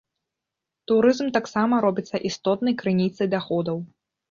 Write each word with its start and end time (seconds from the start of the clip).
Турызм 0.91 1.27
таксама 1.35 1.83
робіцца 1.85 2.23
істотнай 2.31 2.73
крыніцай 2.83 3.33
даходаў. 3.37 3.77